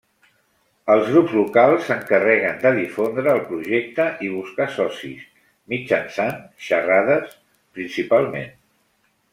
[0.93, 5.29] Els grups locals s'encarreguen de difondre el projecte i buscar socis,
[5.75, 7.39] mitjançant xerrades,
[7.79, 8.53] principalment.